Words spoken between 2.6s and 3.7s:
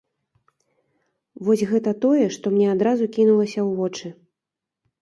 адразу кінулася ў